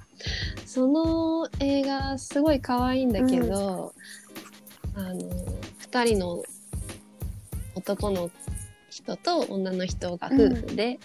[0.65, 3.93] その映画すごい可愛いんだけど、
[4.95, 5.21] あの
[5.91, 6.43] 2人の
[7.75, 8.31] 男の
[8.89, 10.99] 人と女の人が夫婦で、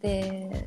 [0.00, 0.66] で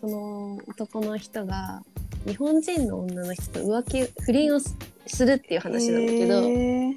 [0.00, 1.82] その男の人が
[2.26, 6.96] 日本人の女の人と浮気不倫をすするっていう話なんだけど、へー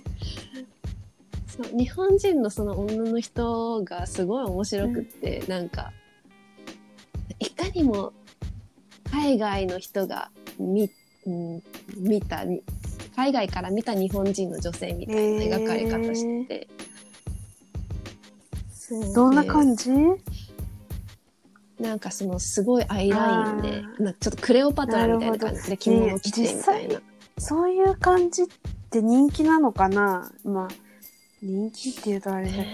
[1.47, 5.91] そう日本人のその女の人がすごい面白くって、なんか
[7.39, 8.13] いかにも
[9.11, 10.89] 海外の人が見,、
[11.25, 11.63] うん、
[11.97, 12.63] 見たに
[13.15, 15.15] 海外から見た日本人の女性みたい
[15.49, 16.67] な描かれ方してて、
[18.73, 19.91] そうどんなで感じ？
[21.83, 27.01] なんかそのすごいアイラインであなちょっとクレオパトラみたいな感じで着物着てみたいな。
[27.37, 28.45] そういう感じっ
[28.89, 30.31] て人気なのかな？
[30.45, 30.67] まあ
[31.41, 32.69] 人気って言うとあれだけど、へ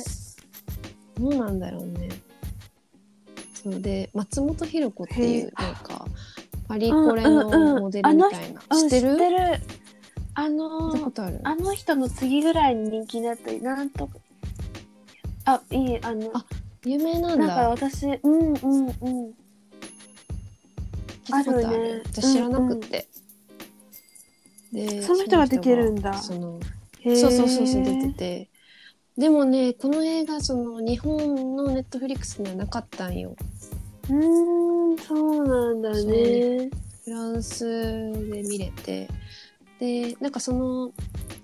[0.00, 0.02] ー。
[1.20, 2.08] どうなんだろうね。
[3.54, 6.06] そうで松本博子っていうへなんか
[6.66, 9.12] パリコレのモデルみたいな、うん知ってる？
[9.12, 9.38] 知ってる。
[10.34, 11.12] あ見の
[11.44, 14.18] あの人の次ぐらいに人気だったなんとか
[15.44, 16.44] あいいあのあ
[16.84, 18.94] 有名なんなんかだ私うんうんうん。
[21.24, 21.78] 聞いたことある。
[21.96, 22.02] ね。
[22.06, 23.08] 私知らなくって、
[24.72, 26.14] でその人が出てるんだ。
[26.14, 26.60] その
[27.02, 28.50] そうそうそうそう出てて。
[29.16, 33.34] でもねこの映画その日本のネットフリックスにはなかったんよ。
[34.08, 36.70] うーんそうなんだね。
[37.04, 37.64] フランス
[38.30, 39.08] で見れて。
[39.80, 40.92] でなんかその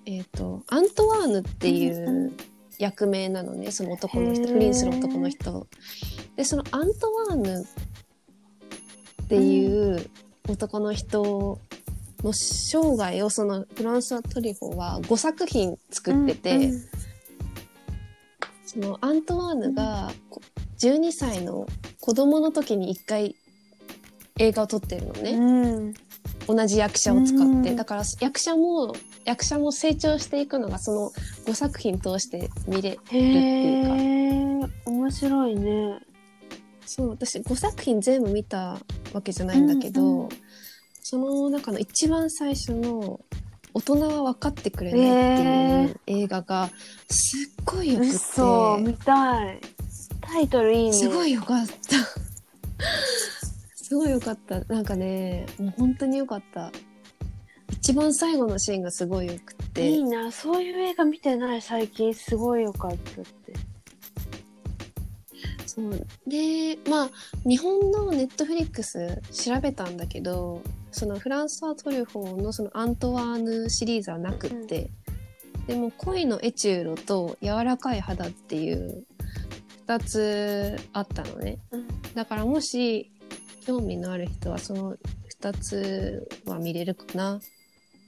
[0.06, 2.32] えっ、とアントワーヌっていうんうう
[2.78, 5.66] 役名なのねその男の人不倫する男の人。
[6.36, 7.62] でそのアントワーヌ
[9.24, 10.10] っていう
[10.48, 11.58] 男の人
[12.22, 17.04] の生涯をそのフランスはトリフォーは5作品作ってて、うん
[18.74, 20.40] そのアントワーヌがこ
[20.80, 21.66] 12歳の
[22.00, 23.36] 子供の時に1回
[24.38, 25.30] 映画を撮ってるのね。
[25.30, 25.94] うん。
[26.46, 31.12] 同じ役者を使って、うんだから役者も役者も成長していくのがその
[31.46, 35.98] 5作品通して見れへえ面白いね。
[36.86, 38.78] そう私5作品全部見た
[39.12, 40.28] わけじゃないんだけど、うんうん
[41.06, 43.20] その中の一番最初の
[43.74, 45.04] 「大人は分かってくれない」っ
[45.36, 45.42] て
[46.08, 46.70] いう映画が
[47.10, 49.60] すっごいよくって、嘘見たい。
[50.22, 50.92] タイトルいいね。
[50.94, 51.72] すごいよかった。
[53.76, 54.60] すごいよかった。
[54.60, 56.72] なんかねもう本当によかった
[57.70, 59.88] 一番最後のシーンがすごいよくって。
[59.88, 63.52] いいなそういう映画見てない最近すごいよかったって。
[65.66, 66.06] そう。
[66.26, 67.10] でまあ
[67.44, 74.90] 日本のネットフリックス調べたんだけどそのフランソワ・トリュフォーのそのアントワーヌシリーズはなくって、
[75.66, 79.04] でも恋のエチュードと柔らかい肌っていう
[79.86, 81.58] 2つあったのね。
[81.72, 81.88] うん。
[82.14, 83.10] だからもし
[83.66, 84.96] 興味のある人はその
[85.40, 87.40] 2つは見れるかな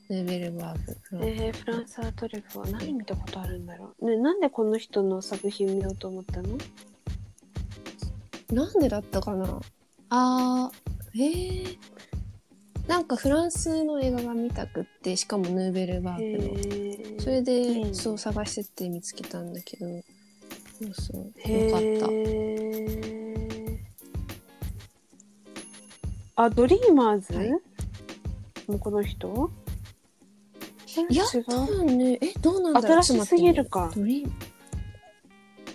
[0.09, 4.07] ネベルバーグ、えー、フランサートリュフは何見たことあるんだろう。
[4.07, 6.57] ねなんでこの人の作品見ようと思ったの？
[8.53, 9.61] なんでだったかな？
[10.11, 11.77] あーえー、
[12.88, 16.51] なんかフランスの映画が見たくってしかもヌーベルバーグの。
[17.16, 19.87] へそれで、そう探してって見つけたんだけど。
[19.87, 21.87] そうそうへよかった。
[22.07, 23.79] ー
[26.37, 27.51] あドリーマーズ、はい。
[27.51, 27.61] も
[28.75, 29.51] うこの人？
[31.09, 33.03] いや違多う分ねえどうなんだろう？
[33.03, 33.91] 新しすぎるか。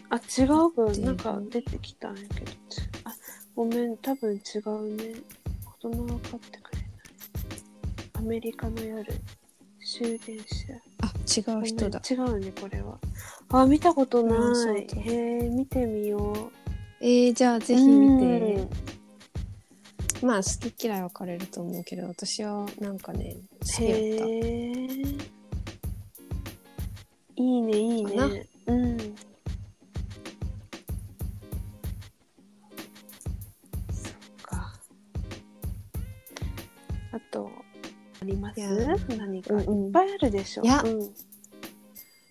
[0.09, 0.69] あ違う？
[0.69, 0.93] 分。
[0.93, 2.51] でなんか出てきたんやけど。
[3.05, 3.13] あ
[3.55, 5.13] ごめん多分違うね。
[5.83, 6.89] 大人は分かってくれない。
[8.13, 9.05] アメリカの夜
[9.85, 10.73] 終電車。
[11.01, 11.13] あ
[11.53, 12.01] 違う人だ。
[12.09, 12.97] 違うねこれは。
[13.49, 16.51] あ見たことうんないへえ見てみよ
[17.01, 18.25] えー、じゃあうぜひ見て。
[18.55, 18.69] うん
[20.21, 25.31] まあ好き嫌い分かれると思うけど私はなんかね好きだった。
[27.37, 28.27] いいねいいかな。
[28.27, 28.97] ねうん。
[28.99, 29.07] そっ
[34.43, 34.73] か。
[37.11, 37.51] あと
[38.21, 38.59] あります？
[38.59, 38.69] いや
[39.17, 39.85] 何か、うんうん。
[39.87, 40.63] いっぱいあるでしょ。
[40.63, 40.83] いや。
[40.83, 41.11] うん、い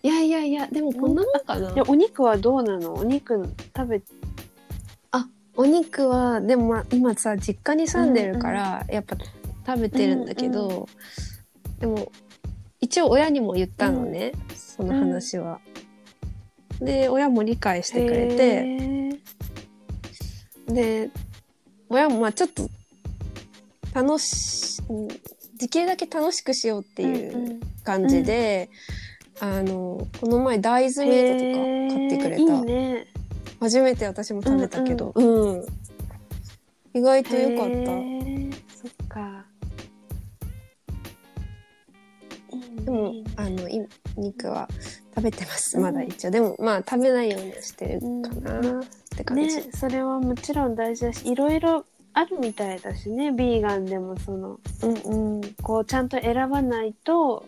[0.02, 1.32] いやいやいやでもこんなもん。
[1.44, 2.94] かなやお肉はどうなの？
[2.94, 3.42] お肉
[3.76, 4.00] 食べ
[5.60, 9.16] お肉はでもまあ今さ実家に住んでるから、やっぱ
[9.66, 10.88] 食べてるんだけど、
[11.78, 12.10] でも
[12.80, 15.60] 一応親にも言ったのね、その話は。
[16.80, 19.20] で親も理解してくれて
[20.66, 21.10] で
[21.90, 22.66] 親もまあちょっと
[23.92, 25.08] 楽しうん
[25.58, 28.70] できるだけ楽しくしようっていんうん感じで、
[29.40, 32.42] あのこの前大豆ミートとか買ってくれた。
[32.42, 33.06] いいね
[33.60, 35.66] 初めて私も食べたけど、うん、
[36.94, 37.90] 意外と良かった。
[38.74, 39.44] そっか。
[42.84, 44.66] でもあのい肉は
[45.14, 45.78] 食べてます。
[45.78, 48.80] まだ一応、でもまあ食べないようにはしてるかな。
[48.80, 48.84] っ
[49.16, 53.30] て感じ、ねそれはもちろん大事だしいろいろあるみたいだしね。
[53.30, 55.54] ビーガンでもそのうんうん。
[55.62, 57.44] こうちゃんと選ばないと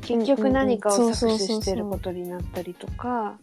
[0.00, 3.38] 結局何かを搾取してることになったりとか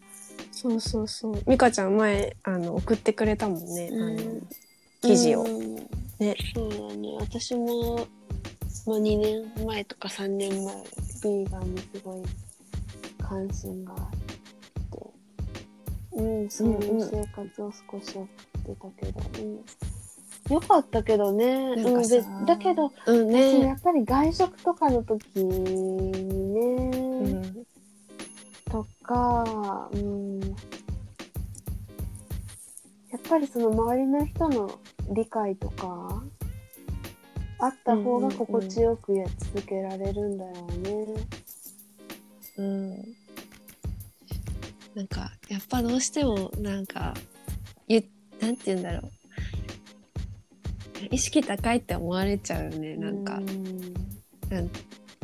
[0.66, 1.42] そうそうそう。
[1.48, 4.20] 美香ちゃん前あの送ってくれたもんね、うん。
[4.20, 4.42] あの
[5.02, 5.76] 記事を、うん。
[6.18, 6.36] ね。
[6.56, 7.16] そうだね。
[7.20, 8.08] 私も、
[8.88, 10.76] まあ、2年前とか3年前
[11.24, 12.24] ビーガンにすごい
[13.20, 14.26] 関心があって。
[16.14, 18.18] うんそういう生活を少し
[18.66, 21.76] 送ってたけど、うん、よかったけどね。
[21.76, 27.05] なんかさうんでだけど、うん私やね、っぱり外食とかの時にね、
[29.06, 30.48] か、うん、や
[33.18, 34.80] っぱりその周りの人の
[35.14, 36.24] 理解とか
[37.60, 41.06] あった方が心地よくや続けられるんだよね。
[42.58, 42.90] うん、
[44.96, 47.14] なんかやっぱどうしてもなんか
[47.88, 48.04] ゆ
[48.42, 49.12] なんて言うんだろう。
[51.12, 53.94] 意識高いって思われちゃうよねなんか、うん。
[54.50, 54.70] なん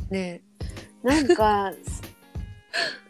[0.09, 0.41] ね。
[1.01, 1.73] なんか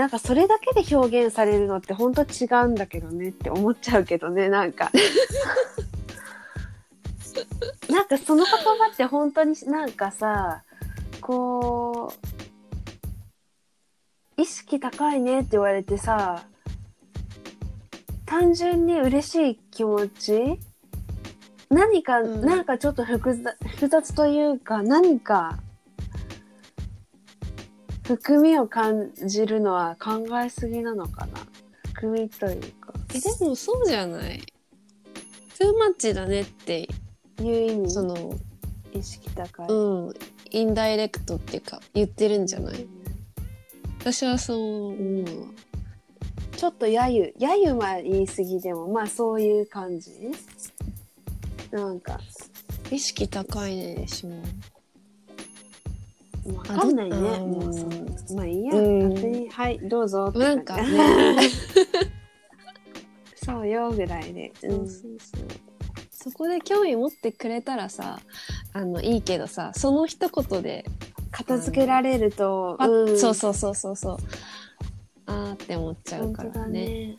[0.00, 4.90] なんかそれだけで表現されるのって本当違うんだけどねって思っちゃうけどねなんか。
[7.90, 10.62] なんかその言葉って本当になんかさ
[11.20, 12.14] こ
[14.38, 16.44] う意識高いねって言われてさ
[18.24, 20.58] 単純に嬉しい気持ち
[21.68, 25.58] 何か、うんなんかちょっと複雑複雑というか何か
[28.16, 31.38] 含みを感じるのは考えすぎなのかな？
[31.94, 32.92] 含みというか。
[33.14, 34.42] えでもそうじゃない？
[35.56, 36.88] トゥーマッチだねって
[37.40, 37.90] いう意味。
[37.90, 38.36] その
[38.92, 39.68] 意識高い。
[39.68, 40.14] うん。
[40.50, 42.84] インダイレクトっていうか言ってるんじゃない？
[44.00, 44.56] 私はそう
[44.88, 45.28] 思うわ。
[46.56, 50.32] ちょっと揶揄揶揄は言い過ぎでもまあそういう感じ？
[51.70, 52.18] なんか。
[52.90, 54.30] 意識高いねでしょ
[56.46, 57.16] わかんないね。
[57.16, 59.08] もうそまあいいや、うん。
[59.10, 60.26] 勝手にはいどうぞ。
[60.30, 60.88] ってなんかね。
[63.42, 65.18] そうよぐらいで、そうそうそう。
[66.10, 68.20] そこで興味持ってくれたらさ
[68.74, 70.84] あのいいけどさその一言で
[71.30, 73.18] 片付けられると、パッうん。
[73.18, 74.16] そうそうそうそうそう。
[75.26, 77.16] あーって思っちゃうか本当だらねね。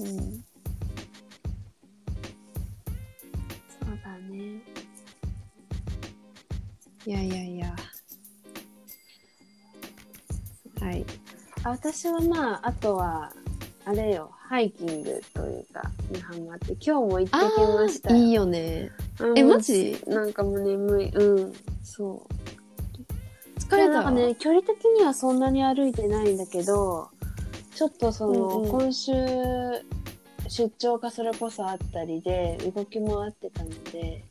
[0.00, 0.44] うん
[7.08, 7.74] いやいやいや。
[10.78, 11.06] はい。
[11.64, 13.32] あ私はまああとは
[13.86, 14.30] あれよ。
[14.34, 18.10] ハイキングというかにハマって今日も行ってきました。
[18.10, 18.90] よいいよね。
[19.20, 19.38] うん。
[19.38, 19.98] えマジ？
[20.06, 21.08] なんかもう眠い。
[21.08, 21.54] うん。
[21.82, 23.58] そう。
[23.58, 23.88] 疲れた？
[23.88, 27.08] でなんかね距離的にはそんなに歩いてないんだけど
[27.74, 28.70] ちょっとその、うんうん。
[28.70, 29.12] 今週
[30.46, 34.26] 出張がそれこそあったりで動き回ってたので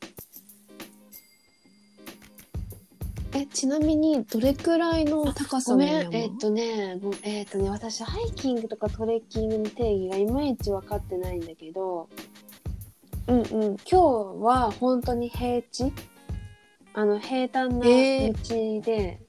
[3.38, 6.16] えちなみにどれくらいの高さごめん。
[6.16, 12.10] えっとねごえっとね私ハイキングとかトレッキングの定義がいまいち分かってないんだけど
[13.28, 13.44] うんうん。
[13.46, 13.98] 今日
[14.44, 15.92] は本当に平地？
[16.94, 18.34] あの平坦な道へ
[18.82, 19.20] で、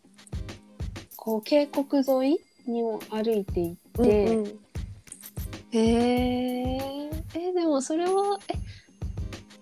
[1.17, 1.87] こう渓谷
[2.25, 4.47] 沿いにも歩いていって、うんうん。
[5.73, 8.55] へええでもそれはえ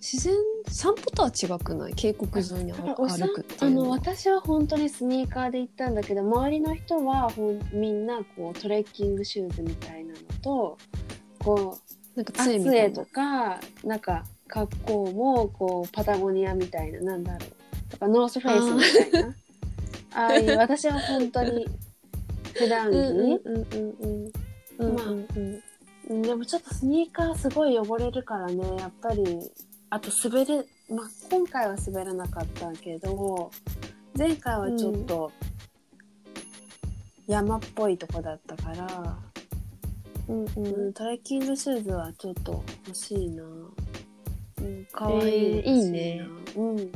[0.08, 0.36] 自然
[0.68, 1.94] 散歩とは違くない？
[1.94, 3.96] 渓谷沿いに歩くってあのいうのは。
[3.96, 10.78] 私は本当にスニーカーで行ったんだけど周りの人はほんみんなこうトレッキングシューズみたいなのと
[11.40, 11.80] こ
[12.14, 17.90] うなんかア杖みたとかなんか格好もこうパタゴニアみたいななんだろう。
[17.90, 19.34] とかノースフェイスみたいな。
[20.14, 21.66] ああいう私は本当に
[22.54, 23.66] 普段着、うんうんうん
[24.78, 25.62] うんうんまあうんうん。
[26.10, 26.22] うん。
[26.22, 29.24] でもちょっとスニーカーすごい汚れるからねやっぱり
[29.90, 33.50] あと滑る、まあ、今回は滑らなかったけど
[34.16, 35.32] 前回はちょっと
[37.26, 39.18] 山っぽいとこだったから、
[40.28, 43.44] うんううんんトレッキングシューズはちょっと欲しいな。
[43.44, 46.26] うんかわいい、えーいいね。
[46.56, 46.92] うん。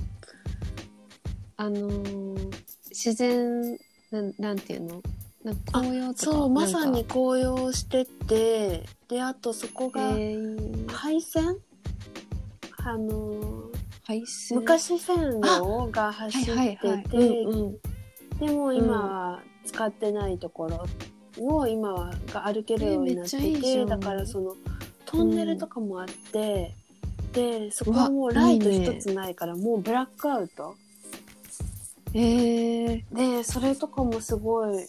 [1.56, 2.50] あのー
[2.88, 3.78] 自然
[4.10, 5.02] なんなんていうの？
[5.44, 11.56] なんか紅葉とかそうまさに紅葉しててであとそこえがー配線、
[12.84, 13.70] あのー
[14.54, 17.08] 昔線路が走ってて、
[18.40, 20.84] でも今は使ってないところ
[21.38, 24.56] を今はが歩けるようになってえめっちゃいいだからその
[25.04, 26.74] トンネルとかもあって、
[27.32, 30.74] でそこはもうライト一つないからもうブラックアウト。
[32.12, 34.84] えー、でそれとかもすごい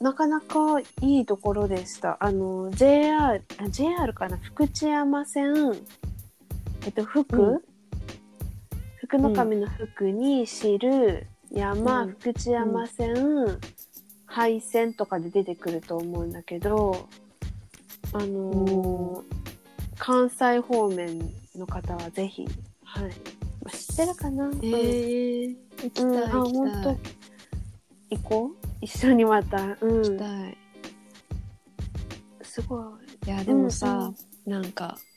[0.00, 2.16] なかなかいいところでした。
[2.18, 4.38] あの JR あ JR かな？
[4.38, 5.76] 福知山線
[6.84, 7.60] えっと福、うん。
[8.96, 12.10] 福の神の福に知る山、うん。
[12.12, 13.58] 福知山線、
[14.26, 17.08] 廃線とかで出てくると思うんだけど
[18.14, 19.22] あのー
[19.98, 21.18] 関西方面
[21.54, 22.44] の方はぜひ
[22.82, 23.10] はい、ま
[23.66, 26.82] あ知ってるかな、えー、行きたいうん、あ行き本当。
[26.82, 26.98] たい
[28.10, 28.66] 行こう？
[28.80, 29.58] 一緒にまた。
[29.62, 29.76] うん。
[29.78, 30.58] 行きたい。
[32.42, 33.28] すごい。
[33.28, 34.12] いやでもさ、
[34.44, 35.11] なんか不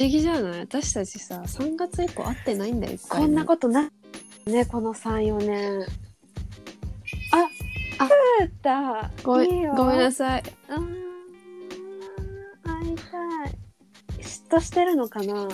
[0.00, 0.60] 思議じゃない？
[0.60, 3.90] 私たちさ3月以降会ってないんだよこんなことな
[4.46, 5.82] ねこの34年。
[7.32, 7.46] あ
[7.98, 8.04] あ
[8.44, 9.10] った。
[9.22, 9.74] ごめんいいよ。
[9.74, 10.42] ごめんなさい。
[10.68, 11.00] あー
[12.64, 13.02] 会いた
[13.50, 13.54] い。
[14.22, 15.46] 嫉妬してるのかな？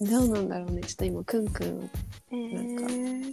[0.00, 0.82] どうなんだろうね。
[0.82, 1.88] ちょっと今くんくん
[2.32, 3.32] えー、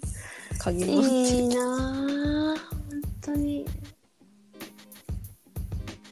[0.59, 2.79] 鍵持っていいなあ本
[3.21, 3.65] 当に、い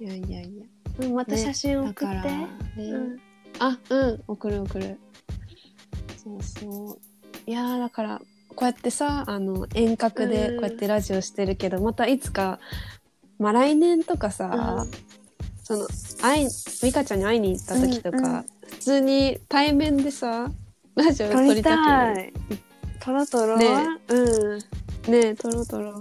[0.04, 0.66] やいやいや
[1.02, 2.48] うん、また写真送って、だからね、
[2.78, 3.20] うん。
[3.60, 5.00] あうん送る送る。
[6.24, 7.00] そうそう。
[7.50, 8.22] いやーだから
[8.56, 10.56] こうやってさあの遠隔でうん。
[10.62, 12.60] こうやってラジオしてるけど、またいつか
[13.40, 14.92] まあ来年とかさ、うん。
[15.64, 15.88] その
[16.22, 16.48] 会い
[16.84, 18.46] 美香ちゃんに会いに行った時とか、うんうん。
[18.70, 20.52] 普通に対面でさ
[20.96, 22.34] ラジオ撮りたくたい。
[23.00, 23.58] トロトロ。
[23.58, 23.68] ね。
[24.10, 24.60] うん。
[24.60, 24.66] ね
[25.08, 25.98] えトロトロ。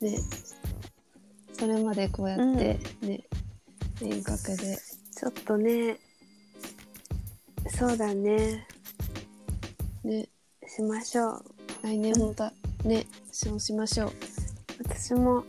[0.00, 0.16] ね
[1.58, 3.24] それまでこうやって、ね
[4.00, 4.78] 遠隔で
[5.16, 5.98] ちょっとね
[7.68, 8.66] そうだね
[10.04, 10.28] ね
[10.66, 11.44] しましょう
[11.82, 12.52] 来年また
[12.84, 14.12] ねそうしましょう
[14.78, 15.44] 私も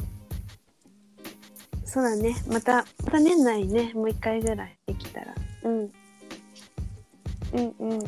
[1.92, 2.36] そうだね。
[2.48, 5.34] また、また年内ね、もう一回ぐらいできたら。
[5.64, 5.80] うん。
[5.80, 8.00] うんうん。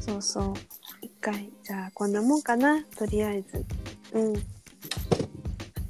[0.00, 0.54] そうそう。
[1.02, 1.52] 一回。
[1.62, 2.82] じゃあ、こんなもんかな。
[2.96, 3.66] とりあえず。
[4.14, 4.34] うん。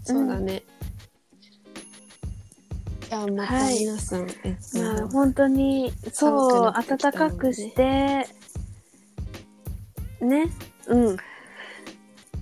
[0.02, 0.64] そうだね。
[3.12, 8.26] じゃあまたはい皆さん、えっと、まあ、本当に、そう、暖かくして、
[10.22, 10.48] ね。
[10.86, 11.04] うん。
[11.04, 11.16] うん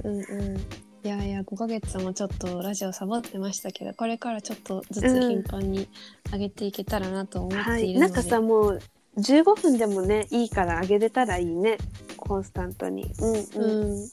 [0.04, 0.56] うん。
[1.02, 5.88] いやいや、5ヶ月もちょっとラジオサボってましたけど、これからちょっとずつ頻繁に
[6.30, 7.80] 上げていけたらなと思っはい。
[7.80, 8.80] ているので、なんかさ、もう、
[9.16, 11.78] 15分でもね、いいからあげれたらいいね。
[12.16, 13.12] コンスタントに。
[13.18, 13.90] うんうん。
[13.90, 14.08] うん。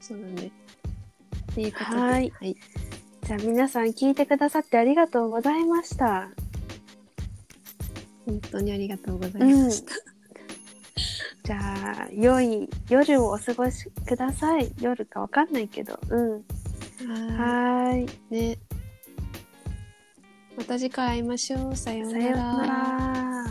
[0.00, 0.50] そうだね。
[1.52, 2.56] っていうことで、はいはい。
[3.24, 6.28] じゃあ皆さん聞いてくださってありがとうございました。
[8.26, 9.94] 本当にありがとうございました。
[11.42, 14.72] じゃあ、良い夜をお過ごしください。
[14.80, 15.98] 夜かわかんないけど。
[16.08, 16.30] うん。
[16.30, 16.38] は
[17.86, 18.04] はーい。
[18.04, 18.08] い。
[18.30, 18.58] ね。
[20.56, 21.76] また次回会いましょう。
[21.76, 23.43] さようなさようなら。